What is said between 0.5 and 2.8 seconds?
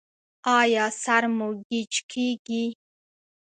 ایا سر مو ګیچ کیږي؟